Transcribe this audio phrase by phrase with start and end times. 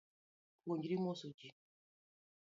[0.63, 1.47] Puojri moso ji